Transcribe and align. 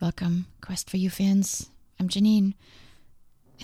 Welcome, 0.00 0.46
Quest 0.60 0.88
for 0.88 0.96
You 0.96 1.10
fans. 1.10 1.70
I'm 1.98 2.08
Janine, 2.08 2.54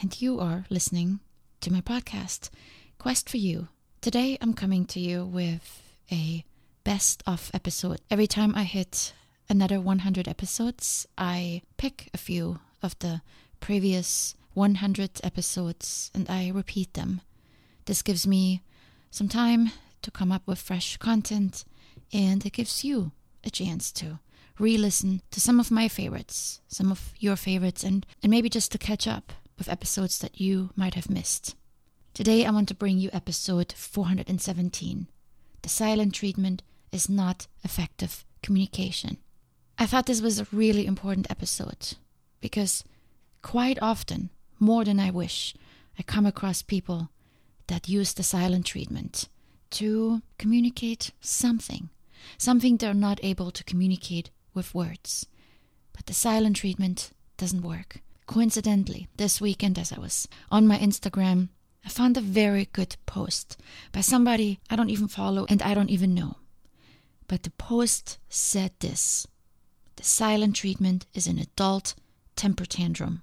and 0.03 0.21
you 0.21 0.41
are 0.41 0.65
listening 0.69 1.21
to 1.61 1.73
my 1.73 1.81
podcast, 1.81 2.51
Quest 2.99 3.29
for 3.29 3.37
You. 3.37 3.69
Today 4.01 4.37
I'm 4.41 4.53
coming 4.53 4.85
to 4.87 4.99
you 4.99 5.25
with 5.25 5.81
a 6.11 6.45
best 6.83 7.23
of 7.25 7.53
episode. 7.55 8.01
Every 8.11 8.27
time 8.27 8.53
I 8.57 8.65
hit 8.65 9.13
another 9.49 9.81
100 9.81 10.27
episodes, 10.27 11.07
I 11.17 11.63
pick 11.77 12.11
a 12.13 12.19
few 12.19 12.59
of 12.83 12.99
the 12.99 13.23
previous 13.61 14.35
100 14.55 15.21
episodes 15.23 16.11
and 16.17 16.29
I 16.29 16.49
repeat 16.49 16.95
them. 16.95 17.21
This 17.85 18.03
gives 18.03 18.27
me 18.27 18.61
some 19.13 19.29
time 19.29 19.71
to 20.03 20.11
come 20.11 20.33
up 20.33 20.43
with 20.47 20.59
fresh 20.59 20.97
content 20.97 21.65
and 22.13 22.45
it 22.45 22.53
gives 22.55 22.83
you 22.83 23.13
a 23.45 23.51
chance 23.51 23.93
to 23.93 24.19
re 24.59 24.77
listen 24.77 25.21
to 25.31 25.41
some 25.41 25.59
of 25.59 25.71
my 25.71 25.89
favorites, 25.89 26.61
some 26.69 26.91
of 26.91 27.13
your 27.19 27.37
favorites, 27.37 27.83
and, 27.83 28.07
and 28.23 28.31
maybe 28.31 28.49
just 28.49 28.71
to 28.73 28.79
catch 28.79 29.07
up 29.07 29.33
with 29.59 29.69
episodes 29.69 30.19
that 30.19 30.41
you 30.41 30.71
might 30.77 30.95
have 30.95 31.11
missed. 31.11 31.57
Today, 32.13 32.45
I 32.45 32.51
want 32.51 32.69
to 32.69 32.75
bring 32.75 32.99
you 32.99 33.11
episode 33.13 33.73
417 33.73 35.09
The 35.63 35.69
Silent 35.69 36.15
Treatment 36.15 36.63
is 36.93 37.09
Not 37.09 37.49
Effective 37.65 38.25
Communication. 38.43 39.19
I 39.77 39.87
thought 39.87 40.07
this 40.07 40.23
was 40.23 40.39
a 40.39 40.47
really 40.53 40.87
important 40.87 41.29
episode 41.29 41.97
because 42.41 42.85
quite 43.43 43.79
often, 43.83 44.31
more 44.61 44.85
than 44.85 45.01
I 45.01 45.11
wish, 45.11 45.55
I 45.99 46.03
come 46.03 46.27
across 46.27 46.63
people 46.63 47.11
that 47.67 47.89
use 47.89 48.13
the 48.13 48.23
silent 48.23 48.67
treatment 48.67 49.29
to 49.71 50.23
communicate 50.39 51.11
something, 51.21 51.91
something 52.39 52.77
they're 52.77 52.95
not 52.95 53.19
able 53.25 53.51
to 53.51 53.65
communicate 53.65 54.31
with 54.55 54.75
words. 54.75 55.27
But 55.93 56.07
the 56.07 56.15
silent 56.15 56.57
treatment 56.57 57.11
doesn't 57.37 57.63
work. 57.63 58.01
Coincidentally, 58.27 59.09
this 59.17 59.41
weekend, 59.41 59.79
as 59.79 59.93
I 59.93 59.99
was 59.99 60.29
on 60.51 60.67
my 60.67 60.79
Instagram, 60.79 61.49
I 61.85 61.91
found 61.91 62.17
a 62.17 62.23
very 62.23 62.69
good 62.73 62.97
post 63.05 63.61
by 63.93 64.01
somebody 64.01 64.61
I 64.71 64.77
don't 64.77 64.91
even 64.91 65.09
follow 65.09 65.47
and 65.49 65.63
I 65.63 65.75
don't 65.75 65.91
even 65.91 66.15
know. 66.15 66.37
But 67.29 67.43
the 67.43 67.51
post 67.51 68.19
said 68.29 68.73
this 68.81 69.27
The 69.97 70.05
silent 70.05 70.57
treatment 70.57 71.07
is 71.13 71.27
an 71.27 71.39
adult 71.39 71.95
temper 72.37 72.65
tantrum. 72.65 73.23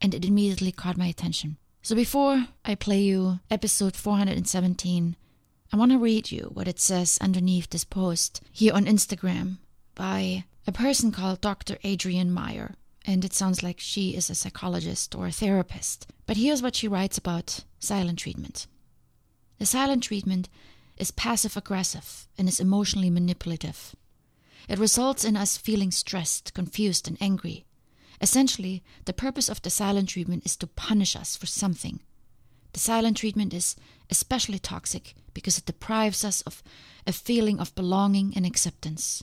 And 0.00 0.14
it 0.14 0.24
immediately 0.24 0.72
caught 0.72 0.98
my 0.98 1.06
attention. 1.06 1.56
So 1.82 1.94
before 1.94 2.48
I 2.64 2.74
play 2.74 3.00
you 3.00 3.40
episode 3.50 3.96
417, 3.96 5.16
I 5.72 5.76
want 5.76 5.92
to 5.92 5.98
read 5.98 6.30
you 6.30 6.50
what 6.52 6.68
it 6.68 6.78
says 6.78 7.18
underneath 7.20 7.70
this 7.70 7.84
post 7.84 8.42
here 8.52 8.74
on 8.74 8.84
Instagram 8.84 9.58
by 9.96 10.44
a 10.66 10.72
person 10.72 11.10
called 11.10 11.40
Dr. 11.40 11.78
Adrienne 11.84 12.30
Meyer, 12.30 12.76
and 13.04 13.24
it 13.24 13.32
sounds 13.32 13.62
like 13.62 13.80
she 13.80 14.14
is 14.14 14.30
a 14.30 14.34
psychologist 14.34 15.14
or 15.14 15.26
a 15.26 15.32
therapist. 15.32 16.06
But 16.26 16.36
here's 16.36 16.62
what 16.62 16.76
she 16.76 16.86
writes 16.86 17.18
about 17.18 17.64
silent 17.80 18.20
treatment 18.20 18.68
The 19.58 19.66
silent 19.66 20.04
treatment 20.04 20.48
is 20.96 21.10
passive 21.10 21.56
aggressive 21.56 22.28
and 22.38 22.48
is 22.48 22.60
emotionally 22.60 23.10
manipulative. 23.10 23.96
It 24.68 24.78
results 24.78 25.24
in 25.24 25.36
us 25.36 25.56
feeling 25.56 25.90
stressed, 25.90 26.54
confused, 26.54 27.08
and 27.08 27.16
angry. 27.20 27.64
Essentially, 28.20 28.82
the 29.04 29.12
purpose 29.12 29.48
of 29.48 29.62
the 29.62 29.70
silent 29.70 30.10
treatment 30.10 30.44
is 30.44 30.56
to 30.56 30.66
punish 30.66 31.16
us 31.16 31.36
for 31.36 31.46
something. 31.46 32.00
The 32.72 32.80
silent 32.80 33.16
treatment 33.16 33.54
is 33.54 33.76
especially 34.10 34.58
toxic 34.58 35.14
because 35.32 35.58
it 35.58 35.66
deprives 35.66 36.24
us 36.24 36.42
of 36.42 36.62
a 37.06 37.12
feeling 37.12 37.60
of 37.60 37.74
belonging 37.74 38.32
and 38.36 38.44
acceptance 38.44 39.22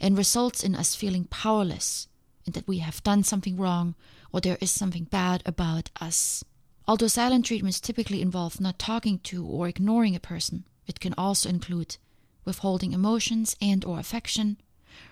and 0.00 0.16
results 0.16 0.62
in 0.62 0.74
us 0.74 0.94
feeling 0.94 1.24
powerless 1.24 2.08
and 2.46 2.54
that 2.54 2.66
we 2.68 2.78
have 2.78 3.02
done 3.02 3.22
something 3.22 3.56
wrong 3.56 3.94
or 4.32 4.40
there 4.40 4.58
is 4.60 4.70
something 4.70 5.04
bad 5.04 5.42
about 5.46 5.90
us. 6.00 6.44
Although 6.88 7.06
silent 7.06 7.46
treatments 7.46 7.80
typically 7.80 8.20
involve 8.22 8.60
not 8.60 8.78
talking 8.78 9.18
to 9.20 9.46
or 9.46 9.68
ignoring 9.68 10.16
a 10.16 10.20
person, 10.20 10.64
it 10.86 11.00
can 11.00 11.14
also 11.16 11.48
include 11.48 11.96
withholding 12.44 12.92
emotions 12.92 13.56
and 13.60 13.84
or 13.84 14.00
affection, 14.00 14.56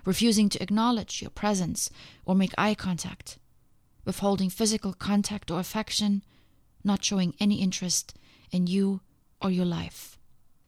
refusing 0.05 0.49
to 0.49 0.62
acknowledge 0.62 1.22
your 1.22 1.31
presence 1.31 1.91
or 2.25 2.34
make 2.34 2.53
eye 2.59 2.75
contact, 2.75 3.38
withholding 4.05 4.50
physical 4.50 4.93
contact 4.93 5.50
or 5.50 5.60
affection, 5.60 6.25
not 6.82 7.05
showing 7.05 7.34
any 7.38 7.60
interest 7.60 8.15
in 8.50 8.66
you 8.66 9.00
or 9.41 9.50
your 9.50 9.65
life. 9.65 10.19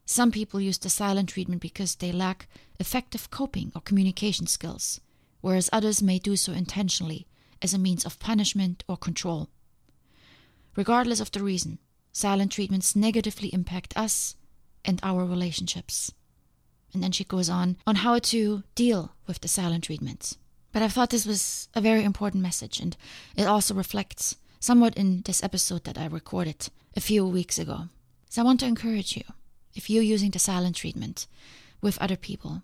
Some 0.04 0.30
people 0.30 0.60
use 0.60 0.78
the 0.78 0.90
silent 0.90 1.30
treatment 1.30 1.62
because 1.62 1.94
they 1.96 2.12
lack 2.12 2.48
effective 2.78 3.30
coping 3.30 3.72
or 3.74 3.80
communication 3.80 4.46
skills, 4.46 5.00
whereas 5.40 5.70
others 5.72 6.02
may 6.02 6.18
do 6.18 6.36
so 6.36 6.52
intentionally 6.52 7.26
as 7.60 7.72
a 7.72 7.78
means 7.78 8.04
of 8.04 8.18
punishment 8.18 8.84
or 8.88 8.96
control. 8.96 9.48
Regardless 10.74 11.20
of 11.20 11.30
the 11.30 11.42
reason, 11.42 11.78
silent 12.12 12.52
treatments 12.52 12.96
negatively 12.96 13.48
impact 13.54 13.96
us 13.96 14.36
and 14.84 14.98
our 15.02 15.24
relationships. 15.24 16.12
And 16.92 17.02
then 17.02 17.12
she 17.12 17.24
goes 17.24 17.48
on 17.48 17.76
on 17.86 17.96
how 17.96 18.18
to 18.18 18.64
deal 18.74 19.14
with 19.26 19.40
the 19.40 19.48
silent 19.48 19.84
treatment. 19.84 20.36
But 20.72 20.82
I 20.82 20.88
thought 20.88 21.10
this 21.10 21.26
was 21.26 21.68
a 21.74 21.80
very 21.80 22.02
important 22.02 22.42
message, 22.42 22.80
and 22.80 22.96
it 23.36 23.44
also 23.44 23.74
reflects 23.74 24.36
somewhat 24.58 24.96
in 24.96 25.22
this 25.22 25.42
episode 25.42 25.84
that 25.84 25.98
I 25.98 26.06
recorded 26.06 26.68
a 26.96 27.00
few 27.00 27.26
weeks 27.26 27.58
ago. 27.58 27.88
So 28.28 28.42
I 28.42 28.44
want 28.44 28.60
to 28.60 28.66
encourage 28.66 29.16
you 29.16 29.24
if 29.74 29.88
you're 29.88 30.02
using 30.02 30.30
the 30.30 30.38
silent 30.38 30.76
treatment 30.76 31.26
with 31.80 31.98
other 31.98 32.16
people, 32.16 32.62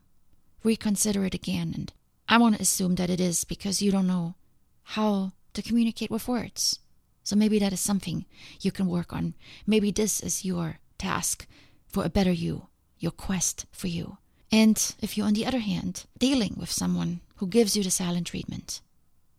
reconsider 0.63 1.25
it 1.25 1.35
again. 1.35 1.73
And 1.75 1.93
I 2.29 2.39
want 2.39 2.57
to 2.57 2.63
assume 2.63 2.97
that 2.97 3.11
it 3.11 3.21
is 3.21 3.45
because 3.45 3.83
you 3.83 3.91
don't 3.91 4.07
know 4.07 4.35
how 4.83 5.33
to 5.55 5.63
communicate 5.63 6.11
with 6.11 6.29
words. 6.29 6.79
So 7.25 7.37
maybe 7.37 7.59
that 7.59 7.73
is 7.73 7.81
something 7.81 8.25
you 8.61 8.73
can 8.73 8.87
work 8.87 9.13
on. 9.13 9.35
Maybe 9.67 9.91
this 9.91 10.21
is 10.21 10.45
your 10.45 10.79
task 10.97 11.47
for 11.87 12.05
a 12.05 12.11
better 12.11 12.33
you, 12.33 12.69
your 12.99 13.13
quest 13.13 13.67
for 13.71 13.89
you. 13.89 14.19
And 14.51 14.95
if 15.01 15.17
you're, 15.17 15.27
on 15.27 15.35
the 15.35 15.47
other 15.47 15.59
hand, 15.59 16.07
dealing 16.19 16.55
with 16.57 16.71
someone 16.71 17.21
who 17.37 17.47
gives 17.47 17.77
you 17.77 17.83
the 17.83 17.91
silent 17.91 18.29
treatment, 18.29 18.81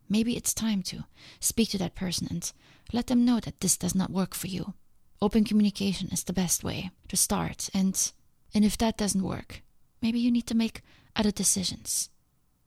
maybe 0.07 0.37
it's 0.37 0.53
time 0.53 0.83
to 0.83 1.05
speak 1.39 1.69
to 1.69 1.77
that 1.79 1.95
person 1.95 2.27
and 2.29 2.51
let 2.93 3.07
them 3.07 3.25
know 3.25 3.39
that 3.39 3.59
this 3.59 3.77
does 3.77 3.95
not 3.95 4.11
work 4.11 4.35
for 4.35 4.47
you. 4.47 4.73
Open 5.21 5.43
communication 5.43 6.09
is 6.11 6.23
the 6.23 6.33
best 6.33 6.63
way 6.63 6.91
to 7.09 7.17
start. 7.17 7.69
And, 7.73 8.11
and 8.53 8.63
if 8.63 8.77
that 8.77 8.97
doesn't 8.97 9.21
work, 9.21 9.61
maybe 10.01 10.19
you 10.19 10.31
need 10.31 10.47
to 10.47 10.55
make 10.55 10.81
other 11.15 11.31
decisions. 11.31 12.09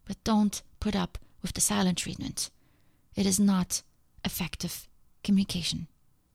But 0.04 0.22
don't 0.22 0.62
put 0.78 0.94
up 0.94 1.16
with 1.40 1.54
the 1.54 1.62
silent 1.62 1.98
treatment. 1.98 2.50
It 3.14 3.24
is 3.24 3.40
not 3.40 3.82
effective 4.24 4.86
communication. 5.24 5.86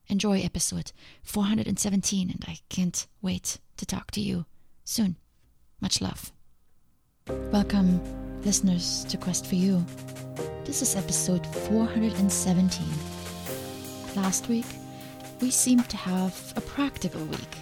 Enjoy 0.08 0.40
episode 0.40 0.90
417, 1.22 2.30
and 2.30 2.44
I 2.48 2.58
can't 2.68 3.06
wait 3.22 3.58
to 3.76 3.86
talk 3.86 4.10
to 4.12 4.20
you 4.20 4.46
soon. 4.84 5.16
Much 5.80 6.00
love. 6.00 6.32
Welcome, 7.52 8.00
listeners, 8.42 9.04
to 9.10 9.18
Quest 9.18 9.46
for 9.46 9.54
You. 9.54 9.84
This 10.64 10.82
is 10.82 10.96
episode 10.96 11.46
417. 11.46 12.86
Last 14.16 14.48
week, 14.48 14.66
we 15.40 15.50
seem 15.50 15.82
to 15.84 15.96
have 15.96 16.52
a 16.56 16.60
practical 16.60 17.24
week. 17.26 17.56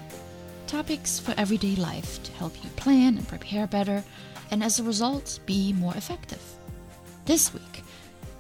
Topics 0.67 1.19
for 1.19 1.35
everyday 1.37 1.77
life 1.77 2.23
to 2.23 2.33
help 2.33 2.55
you 2.65 2.71
plan 2.71 3.19
and 3.19 3.29
prepare 3.29 3.67
better, 3.67 4.03
and 4.51 4.63
as 4.65 4.79
a 4.79 4.85
result, 4.85 5.39
be 5.47 5.73
more 5.75 5.95
effective. 5.95 6.43
This 7.27 7.53
week, 7.53 7.83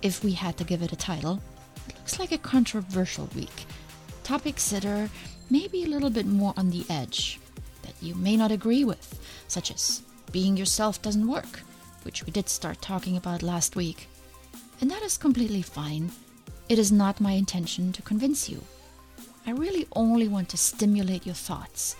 if 0.03 0.25
we 0.25 0.33
had 0.33 0.57
to 0.57 0.65
give 0.65 0.83
it 0.83 0.93
a 0.93 0.97
title, 0.97 1.41
it 1.89 1.97
looks 1.97 2.19
like 2.19 2.33
a 2.33 2.39
controversial 2.39 3.29
week. 3.35 3.67
Topics 4.23 4.71
that 4.71 4.85
are 4.85 5.09
maybe 5.51 5.85
a 5.85 5.89
little 5.89 6.11
bit 6.11 6.27
more 6.27 6.55
on 6.57 6.71
the 6.71 6.85
edge, 6.89 7.39
that 7.83 7.95
you 8.01 8.15
may 8.15 8.37
not 8.37 8.51
agree 8.51 8.85
with, 8.85 9.21
such 9.49 9.71
as 9.71 10.03
being 10.33 10.57
yourself 10.57 11.03
doesn't 11.03 11.29
work, 11.29 11.61
which 12.03 12.25
we 12.25 12.33
did 12.33 12.49
start 12.49 12.81
talking 12.81 13.17
about 13.17 13.43
last 13.43 13.77
week. 13.77 14.09
And 14.81 14.91
that 14.91 15.03
is 15.03 15.17
completely 15.17 15.63
fine. 15.63 16.11
It 16.69 16.79
is 16.79 16.91
not 16.91 17.21
my 17.21 17.33
intention 17.33 17.93
to 17.93 18.03
convince 18.03 18.49
you. 18.49 18.63
I 19.49 19.53
really 19.53 19.87
only 19.95 20.27
want 20.27 20.49
to 20.49 20.57
stimulate 20.57 21.25
your 21.25 21.37
thoughts 21.37 21.95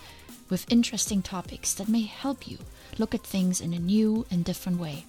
with 0.49 0.69
interesting 0.69 1.21
topics 1.21 1.73
that 1.75 1.87
may 1.87 2.01
help 2.01 2.45
you 2.45 2.57
look 2.97 3.15
at 3.15 3.23
things 3.23 3.61
in 3.61 3.73
a 3.73 3.79
new 3.79 4.25
and 4.29 4.43
different 4.43 4.81
way. 4.81 5.05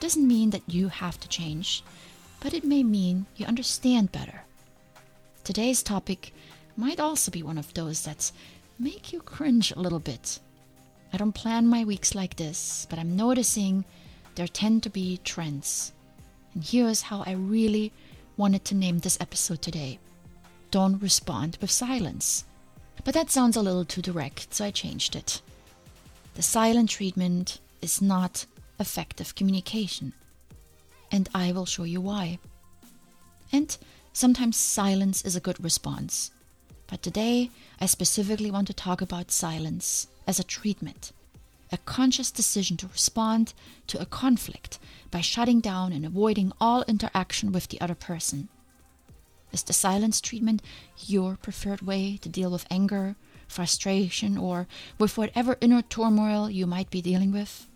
Doesn't 0.00 0.26
mean 0.26 0.50
that 0.50 0.62
you 0.66 0.88
have 0.88 1.20
to 1.20 1.28
change, 1.28 1.84
but 2.40 2.52
it 2.52 2.64
may 2.64 2.82
mean 2.82 3.26
you 3.36 3.46
understand 3.46 4.10
better. 4.10 4.42
Today's 5.44 5.84
topic 5.84 6.34
might 6.76 6.98
also 6.98 7.30
be 7.30 7.44
one 7.44 7.58
of 7.58 7.72
those 7.74 8.02
that 8.02 8.32
make 8.76 9.12
you 9.12 9.20
cringe 9.20 9.70
a 9.70 9.78
little 9.78 10.00
bit. 10.00 10.40
I 11.12 11.16
don't 11.16 11.32
plan 11.32 11.68
my 11.68 11.84
weeks 11.84 12.12
like 12.12 12.36
this, 12.36 12.88
but 12.90 12.98
I'm 12.98 13.16
noticing 13.16 13.84
there 14.34 14.48
tend 14.48 14.82
to 14.82 14.90
be 14.90 15.20
trends. 15.22 15.92
And 16.54 16.64
here's 16.64 17.02
how 17.02 17.22
I 17.24 17.32
really 17.32 17.92
wanted 18.36 18.64
to 18.64 18.74
name 18.74 18.98
this 18.98 19.18
episode 19.20 19.62
today 19.62 20.00
don't 20.70 21.02
respond 21.02 21.58
with 21.60 21.70
silence. 21.70 22.44
But 23.04 23.14
that 23.14 23.30
sounds 23.30 23.56
a 23.56 23.62
little 23.62 23.84
too 23.84 24.02
direct, 24.02 24.54
so 24.54 24.66
I 24.66 24.70
changed 24.70 25.16
it. 25.16 25.40
The 26.34 26.42
silent 26.42 26.90
treatment 26.90 27.58
is 27.82 28.00
not 28.02 28.46
effective 28.78 29.34
communication. 29.34 30.12
And 31.10 31.28
I 31.34 31.52
will 31.52 31.66
show 31.66 31.84
you 31.84 32.00
why. 32.00 32.38
And 33.52 33.76
sometimes 34.12 34.56
silence 34.56 35.22
is 35.22 35.34
a 35.34 35.40
good 35.40 35.62
response. 35.62 36.30
But 36.86 37.02
today, 37.02 37.50
I 37.80 37.86
specifically 37.86 38.50
want 38.50 38.66
to 38.66 38.74
talk 38.74 39.00
about 39.00 39.30
silence 39.30 40.08
as 40.26 40.38
a 40.38 40.44
treatment, 40.44 41.12
a 41.72 41.78
conscious 41.78 42.30
decision 42.30 42.76
to 42.78 42.88
respond 42.88 43.54
to 43.88 44.00
a 44.00 44.06
conflict 44.06 44.78
by 45.10 45.20
shutting 45.20 45.60
down 45.60 45.92
and 45.92 46.04
avoiding 46.04 46.52
all 46.60 46.82
interaction 46.88 47.52
with 47.52 47.68
the 47.68 47.80
other 47.80 47.94
person. 47.94 48.48
Is 49.52 49.62
the 49.62 49.72
silence 49.72 50.20
treatment 50.20 50.62
your 50.98 51.36
preferred 51.36 51.82
way 51.82 52.16
to 52.18 52.28
deal 52.28 52.50
with 52.50 52.66
anger, 52.70 53.16
frustration, 53.48 54.38
or 54.38 54.68
with 54.98 55.18
whatever 55.18 55.56
inner 55.60 55.82
turmoil 55.82 56.48
you 56.48 56.66
might 56.66 56.90
be 56.90 57.02
dealing 57.02 57.32
with? 57.32 57.66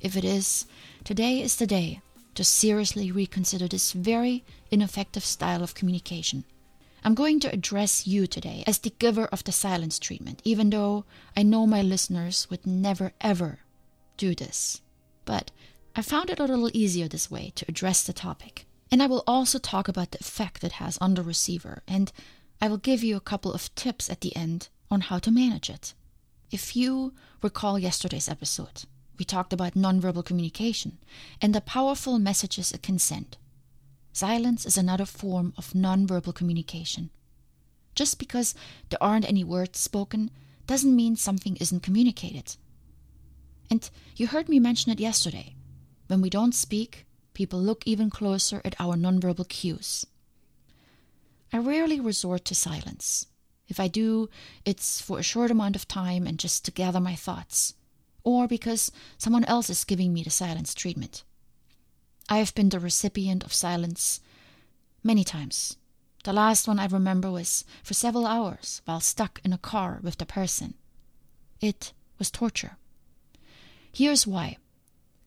If 0.00 0.16
it 0.16 0.24
is, 0.24 0.66
today 1.04 1.40
is 1.40 1.56
the 1.56 1.66
day 1.66 2.00
to 2.34 2.44
seriously 2.44 3.10
reconsider 3.10 3.66
this 3.66 3.92
very 3.92 4.44
ineffective 4.70 5.24
style 5.24 5.62
of 5.62 5.74
communication. 5.74 6.44
I'm 7.04 7.14
going 7.14 7.40
to 7.40 7.52
address 7.52 8.06
you 8.06 8.26
today 8.26 8.64
as 8.66 8.78
the 8.78 8.92
giver 8.98 9.26
of 9.26 9.44
the 9.44 9.52
silence 9.52 9.98
treatment, 9.98 10.42
even 10.44 10.70
though 10.70 11.04
I 11.36 11.42
know 11.42 11.66
my 11.66 11.80
listeners 11.80 12.48
would 12.50 12.66
never 12.66 13.12
ever 13.20 13.60
do 14.16 14.34
this. 14.34 14.80
But 15.24 15.50
I 15.94 16.02
found 16.02 16.30
it 16.30 16.38
a 16.38 16.44
little 16.44 16.70
easier 16.74 17.08
this 17.08 17.30
way 17.30 17.52
to 17.54 17.64
address 17.68 18.02
the 18.02 18.12
topic. 18.12 18.65
And 18.90 19.02
I 19.02 19.06
will 19.06 19.24
also 19.26 19.58
talk 19.58 19.88
about 19.88 20.12
the 20.12 20.20
effect 20.20 20.62
it 20.62 20.72
has 20.72 20.96
on 20.98 21.14
the 21.14 21.22
receiver, 21.22 21.82
and 21.88 22.12
I 22.60 22.68
will 22.68 22.76
give 22.78 23.02
you 23.02 23.16
a 23.16 23.20
couple 23.20 23.52
of 23.52 23.74
tips 23.74 24.08
at 24.08 24.20
the 24.20 24.34
end 24.36 24.68
on 24.90 25.02
how 25.02 25.18
to 25.18 25.30
manage 25.30 25.68
it. 25.68 25.94
If 26.50 26.76
you 26.76 27.12
recall 27.42 27.78
yesterday's 27.78 28.28
episode, 28.28 28.84
we 29.18 29.24
talked 29.24 29.52
about 29.52 29.74
nonverbal 29.74 30.24
communication 30.24 30.98
and 31.40 31.54
the 31.54 31.60
powerful 31.60 32.18
messages 32.18 32.72
it 32.72 32.82
can 32.82 32.98
send. 32.98 33.36
Silence 34.12 34.64
is 34.64 34.78
another 34.78 35.04
form 35.04 35.52
of 35.56 35.72
nonverbal 35.72 36.34
communication. 36.34 37.10
Just 37.94 38.18
because 38.18 38.54
there 38.90 39.02
aren't 39.02 39.28
any 39.28 39.42
words 39.42 39.78
spoken 39.78 40.30
doesn't 40.66 40.96
mean 40.96 41.16
something 41.16 41.56
isn't 41.56 41.82
communicated. 41.82 42.56
And 43.70 43.88
you 44.16 44.28
heard 44.28 44.48
me 44.48 44.60
mention 44.60 44.92
it 44.92 45.00
yesterday. 45.00 45.54
When 46.06 46.20
we 46.20 46.30
don't 46.30 46.54
speak, 46.54 47.06
people 47.36 47.60
look 47.60 47.86
even 47.86 48.08
closer 48.08 48.62
at 48.64 48.74
our 48.80 48.96
nonverbal 48.96 49.46
cues. 49.46 50.06
I 51.52 51.58
rarely 51.58 52.00
resort 52.00 52.46
to 52.46 52.54
silence. 52.54 53.26
If 53.68 53.78
I 53.78 53.88
do, 53.88 54.30
it's 54.64 55.02
for 55.02 55.18
a 55.18 55.22
short 55.30 55.50
amount 55.50 55.76
of 55.76 55.86
time 55.86 56.26
and 56.26 56.38
just 56.38 56.64
to 56.64 56.70
gather 56.70 56.98
my 56.98 57.14
thoughts, 57.14 57.74
or 58.24 58.48
because 58.48 58.90
someone 59.18 59.44
else 59.44 59.68
is 59.68 59.84
giving 59.84 60.14
me 60.14 60.22
the 60.22 60.30
silence 60.30 60.72
treatment. 60.72 61.24
I 62.26 62.38
have 62.38 62.54
been 62.54 62.70
the 62.70 62.80
recipient 62.80 63.44
of 63.44 63.52
silence 63.52 64.20
many 65.04 65.22
times. 65.22 65.76
The 66.24 66.32
last 66.32 66.66
one 66.66 66.78
I 66.78 66.86
remember 66.86 67.30
was 67.30 67.66
for 67.82 67.92
several 67.92 68.26
hours 68.26 68.80
while 68.86 69.00
stuck 69.00 69.42
in 69.44 69.52
a 69.52 69.58
car 69.58 70.00
with 70.02 70.16
the 70.16 70.26
person. 70.26 70.72
It 71.60 71.92
was 72.18 72.30
torture. 72.30 72.78
Here's 73.92 74.26
why. 74.26 74.56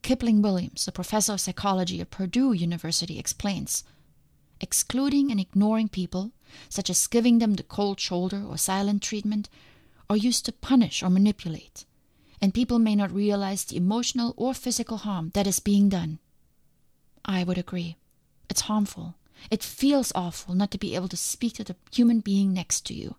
Kipling 0.02 0.42
Williams, 0.42 0.88
a 0.88 0.92
professor 0.92 1.34
of 1.34 1.42
psychology 1.42 2.02
at 2.02 2.12
Purdue 2.12 2.54
University, 2.54 3.20
explains 3.20 3.84
excluding 4.62 5.32
and 5.32 5.40
ignoring 5.40 5.88
people, 5.88 6.32
such 6.68 6.90
as 6.90 7.08
giving 7.08 7.40
them 7.40 7.54
the 7.54 7.64
cold 7.64 8.00
shoulder 8.00 8.44
or 8.44 8.58
silent 8.58 9.02
treatment, 9.02 9.50
are 10.10 10.18
used 10.18 10.46
to 10.46 10.52
punish 10.52 11.04
or 11.04 11.10
manipulate, 11.10 11.86
and 12.42 12.54
people 12.54 12.80
may 12.80 12.96
not 12.96 13.12
realize 13.12 13.66
the 13.66 13.78
emotional 13.78 14.34
or 14.36 14.54
physical 14.54 14.98
harm 14.98 15.32
that 15.34 15.48
is 15.48 15.60
being 15.60 15.90
done. 15.90 16.20
I 17.24 17.44
would 17.44 17.58
agree. 17.58 17.96
It's 18.50 18.62
harmful. 18.62 19.16
It 19.52 19.64
feels 19.64 20.12
awful 20.16 20.56
not 20.56 20.72
to 20.72 20.78
be 20.78 20.96
able 20.96 21.08
to 21.10 21.18
speak 21.18 21.54
to 21.54 21.64
the 21.64 21.76
human 21.92 22.20
being 22.20 22.54
next 22.54 22.86
to 22.88 22.94
you. 22.94 23.16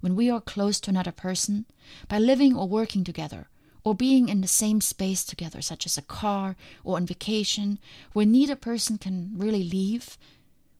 When 0.00 0.14
we 0.14 0.30
are 0.30 0.40
close 0.40 0.78
to 0.80 0.90
another 0.90 1.12
person, 1.12 1.66
by 2.06 2.18
living 2.18 2.54
or 2.54 2.68
working 2.68 3.02
together, 3.02 3.48
or 3.88 3.94
being 3.94 4.28
in 4.28 4.42
the 4.42 4.46
same 4.46 4.82
space 4.82 5.24
together, 5.24 5.62
such 5.62 5.86
as 5.86 5.96
a 5.96 6.02
car 6.02 6.56
or 6.84 6.96
on 6.96 7.06
vacation, 7.06 7.78
where 8.12 8.26
neither 8.26 8.54
person 8.54 8.98
can 8.98 9.32
really 9.34 9.64
leave, 9.64 10.18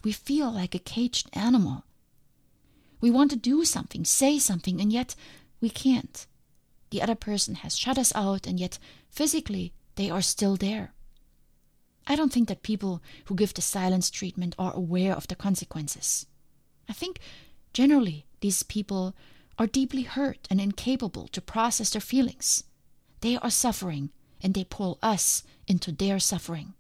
we 0.04 0.12
feel 0.12 0.52
like 0.52 0.74
a 0.74 0.78
caged 0.78 1.26
animal. 1.32 1.84
We 3.00 3.10
want 3.10 3.30
to 3.30 3.36
do 3.38 3.64
something, 3.64 4.04
say 4.04 4.38
something, 4.38 4.78
and 4.78 4.92
yet 4.92 5.14
we 5.58 5.70
can't. 5.70 6.26
The 6.90 7.00
other 7.00 7.14
person 7.14 7.54
has 7.54 7.78
shut 7.78 7.96
us 7.96 8.12
out, 8.14 8.46
and 8.46 8.60
yet 8.60 8.78
physically 9.10 9.72
they 9.94 10.10
are 10.10 10.20
still 10.20 10.56
there. 10.56 10.92
I 12.06 12.14
don't 12.14 12.30
think 12.30 12.48
that 12.48 12.62
people 12.62 13.02
who 13.24 13.34
give 13.34 13.54
the 13.54 13.62
silence 13.62 14.10
treatment 14.10 14.54
are 14.58 14.74
aware 14.74 15.14
of 15.14 15.28
the 15.28 15.34
consequences. 15.34 16.26
I 16.90 16.92
think 16.92 17.20
generally 17.72 18.26
these 18.40 18.62
people 18.62 19.14
are 19.58 19.66
deeply 19.66 20.02
hurt 20.02 20.46
and 20.50 20.60
incapable 20.60 21.26
to 21.28 21.40
process 21.40 21.88
their 21.88 22.02
feelings. 22.02 22.64
They 23.20 23.36
are 23.36 23.50
suffering, 23.50 24.10
and 24.40 24.54
they 24.54 24.64
pull 24.64 24.98
us 25.02 25.42
into 25.66 25.92
their 25.92 26.18
suffering. 26.18 26.74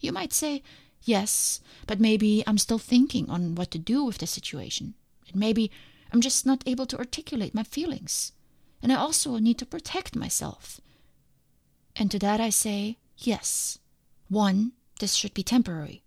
You 0.00 0.12
might 0.12 0.32
say, 0.32 0.62
Yes, 1.02 1.60
but 1.86 2.00
maybe 2.00 2.42
I'm 2.46 2.58
still 2.58 2.78
thinking 2.78 3.28
on 3.28 3.54
what 3.54 3.70
to 3.72 3.78
do 3.78 4.04
with 4.04 4.18
the 4.18 4.26
situation. 4.26 4.94
And 5.28 5.36
maybe 5.36 5.70
I'm 6.12 6.20
just 6.20 6.46
not 6.46 6.62
able 6.66 6.86
to 6.86 6.98
articulate 6.98 7.54
my 7.54 7.62
feelings. 7.62 8.32
And 8.82 8.90
I 8.92 8.96
also 8.96 9.36
need 9.38 9.58
to 9.58 9.66
protect 9.66 10.16
myself. 10.16 10.80
And 11.96 12.10
to 12.10 12.18
that 12.20 12.40
I 12.40 12.50
say, 12.50 12.98
Yes. 13.18 13.78
One, 14.28 14.72
this 14.98 15.14
should 15.14 15.34
be 15.34 15.42
temporary. 15.42 16.02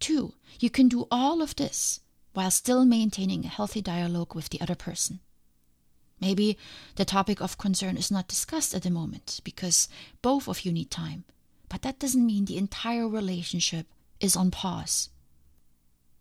Two, 0.00 0.34
you 0.58 0.68
can 0.68 0.88
do 0.88 1.06
all 1.10 1.40
of 1.40 1.54
this 1.56 2.00
while 2.32 2.50
still 2.50 2.84
maintaining 2.84 3.44
a 3.44 3.48
healthy 3.48 3.80
dialogue 3.80 4.34
with 4.34 4.48
the 4.48 4.60
other 4.60 4.74
person. 4.74 5.20
Maybe 6.22 6.56
the 6.94 7.04
topic 7.04 7.40
of 7.40 7.58
concern 7.58 7.96
is 7.96 8.08
not 8.08 8.28
discussed 8.28 8.74
at 8.74 8.84
the 8.84 8.90
moment 8.90 9.40
because 9.42 9.88
both 10.22 10.46
of 10.46 10.60
you 10.60 10.70
need 10.70 10.88
time, 10.88 11.24
but 11.68 11.82
that 11.82 11.98
doesn't 11.98 12.24
mean 12.24 12.44
the 12.44 12.58
entire 12.58 13.08
relationship 13.08 13.88
is 14.20 14.36
on 14.36 14.52
pause. 14.52 15.08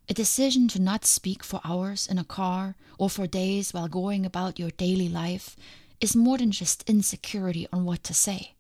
A 0.10 0.16
decision 0.16 0.68
to 0.70 0.82
not 0.82 1.06
speak 1.06 1.44
for 1.44 1.62
hours 1.64 2.08
in 2.08 2.18
a 2.18 2.24
car 2.24 2.76
or 2.98 3.12
for 3.12 3.28
days 3.28 3.76
while 3.76 3.88
going 3.88 4.26
about 4.26 4.58
your 4.58 4.72
daily 4.72 5.08
life 5.08 5.56
is 6.00 6.16
more 6.16 6.40
than 6.40 6.50
just 6.50 6.90
insecurity 6.90 7.68
on 7.72 7.86
what 7.86 8.04
to 8.06 8.14
say. 8.16 8.56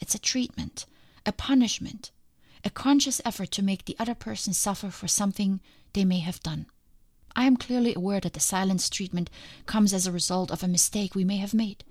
It's 0.00 0.14
a 0.14 0.18
treatment, 0.18 0.84
a 1.24 1.32
punishment, 1.32 2.10
a 2.62 2.68
conscious 2.68 3.22
effort 3.24 3.50
to 3.52 3.62
make 3.62 3.86
the 3.86 3.96
other 3.98 4.14
person 4.14 4.52
suffer 4.52 4.90
for 4.90 5.08
something 5.08 5.60
they 5.94 6.04
may 6.04 6.18
have 6.18 6.40
done. 6.40 6.66
I 7.36 7.46
am 7.46 7.56
clearly 7.56 7.94
aware 7.94 8.20
that 8.20 8.32
the 8.32 8.40
silence 8.40 8.88
treatment 8.88 9.28
comes 9.66 9.92
as 9.92 10.06
a 10.06 10.12
result 10.12 10.50
of 10.50 10.62
a 10.62 10.68
mistake 10.68 11.14
we 11.14 11.24
may 11.24 11.38
have 11.38 11.54
made, 11.54 11.84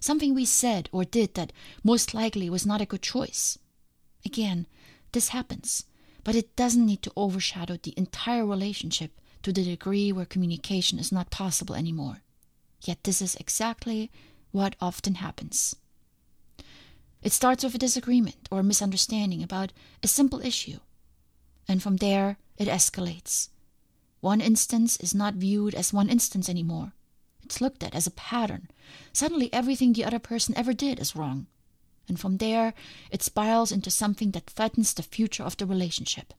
something 0.00 0.34
we 0.34 0.44
said 0.44 0.88
or 0.92 1.04
did 1.04 1.34
that 1.34 1.52
most 1.84 2.14
likely 2.14 2.48
was 2.48 2.64
not 2.64 2.80
a 2.80 2.86
good 2.86 3.02
choice. 3.02 3.58
Again, 4.24 4.66
this 5.12 5.28
happens, 5.28 5.84
but 6.24 6.34
it 6.34 6.56
doesn't 6.56 6.86
need 6.86 7.02
to 7.02 7.12
overshadow 7.16 7.76
the 7.76 7.94
entire 7.96 8.46
relationship 8.46 9.20
to 9.42 9.52
the 9.52 9.64
degree 9.64 10.10
where 10.10 10.24
communication 10.24 10.98
is 10.98 11.12
not 11.12 11.30
possible 11.30 11.74
anymore. 11.74 12.22
Yet 12.82 13.04
this 13.04 13.20
is 13.20 13.36
exactly 13.36 14.10
what 14.52 14.76
often 14.80 15.16
happens. 15.16 15.76
It 17.22 17.32
starts 17.32 17.64
with 17.64 17.74
a 17.74 17.78
disagreement 17.78 18.48
or 18.50 18.60
a 18.60 18.64
misunderstanding 18.64 19.42
about 19.42 19.72
a 20.02 20.08
simple 20.08 20.40
issue, 20.40 20.78
and 21.66 21.82
from 21.82 21.96
there 21.96 22.38
it 22.56 22.68
escalates 22.68 23.48
one 24.20 24.40
instance 24.40 24.96
is 24.98 25.14
not 25.14 25.34
viewed 25.34 25.74
as 25.74 25.92
one 25.92 26.08
instance 26.08 26.48
anymore. 26.48 26.92
It's 27.44 27.60
looked 27.60 27.82
at 27.82 27.94
as 27.94 28.06
a 28.06 28.10
pattern. 28.10 28.68
Suddenly, 29.12 29.52
everything 29.52 29.92
the 29.92 30.04
other 30.04 30.18
person 30.18 30.56
ever 30.56 30.72
did 30.72 30.98
is 30.98 31.16
wrong. 31.16 31.46
And 32.08 32.18
from 32.18 32.38
there, 32.38 32.74
it 33.10 33.22
spirals 33.22 33.70
into 33.70 33.90
something 33.90 34.32
that 34.32 34.50
threatens 34.50 34.94
the 34.94 35.02
future 35.02 35.42
of 35.44 35.56
the 35.56 35.66
relationship. 35.66 36.34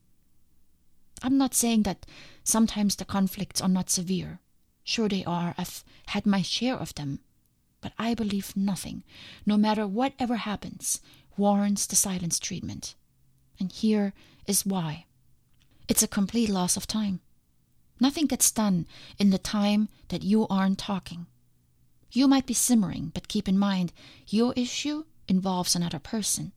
I'm 1.21 1.37
not 1.37 1.53
saying 1.53 1.83
that 1.83 2.05
sometimes 2.43 2.95
the 2.95 3.05
conflicts 3.05 3.61
are 3.61 3.69
not 3.69 3.89
severe. 3.89 4.39
Sure, 4.83 5.09
they 5.09 5.23
are. 5.25 5.53
I've 5.57 5.83
had 6.07 6.25
my 6.25 6.41
share 6.41 6.75
of 6.75 6.95
them. 6.95 7.19
But 7.81 7.93
I 7.97 8.13
believe 8.13 8.57
nothing, 8.57 9.03
no 9.45 9.57
matter 9.57 9.87
whatever 9.87 10.37
happens, 10.37 10.99
warrants 11.37 11.85
the 11.85 11.95
silence 11.95 12.39
treatment. 12.39 12.95
And 13.59 13.71
here 13.71 14.13
is 14.47 14.65
why 14.65 15.05
it's 15.87 16.03
a 16.03 16.07
complete 16.07 16.49
loss 16.49 16.77
of 16.77 16.87
time. 16.87 17.21
Nothing 17.99 18.27
gets 18.27 18.51
done 18.51 18.87
in 19.17 19.29
the 19.29 19.37
time 19.37 19.89
that 20.07 20.23
you 20.23 20.47
aren't 20.47 20.79
talking. 20.79 21.27
You 22.11 22.27
might 22.27 22.45
be 22.45 22.53
simmering, 22.53 23.11
but 23.13 23.27
keep 23.27 23.47
in 23.47 23.59
mind 23.59 23.93
your 24.27 24.53
issue 24.55 25.05
involves 25.27 25.75
another 25.75 25.99
person. 25.99 26.53